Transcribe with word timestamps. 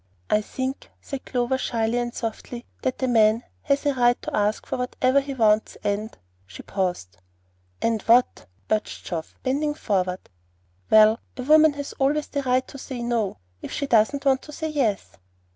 "I 0.31 0.41
think;" 0.41 0.89
said 0.99 1.25
Clover, 1.25 1.59
shyly 1.59 1.99
and 1.99 2.11
softly, 2.11 2.65
"that 2.81 3.03
a 3.03 3.07
man 3.07 3.43
has 3.61 3.85
a 3.85 3.93
right 3.93 4.19
to 4.23 4.35
ask 4.35 4.65
for 4.65 4.75
whatever 4.79 5.21
he 5.21 5.35
wants, 5.35 5.77
and" 5.83 6.09
she 6.47 6.63
paused. 6.63 7.17
"And 7.83 8.01
what?" 8.01 8.47
urged 8.71 9.05
Geoff, 9.05 9.35
bending 9.43 9.75
forward. 9.75 10.27
"Well, 10.89 11.19
a 11.37 11.43
woman 11.43 11.73
has 11.73 11.93
always 11.99 12.25
the 12.29 12.41
right 12.41 12.67
to 12.69 12.79
say 12.79 13.03
no, 13.03 13.37
if 13.61 13.71
she 13.71 13.85
doesn't 13.85 14.25
want 14.25 14.41
to 14.41 14.51
say 14.51 14.69
yes." 14.69 15.17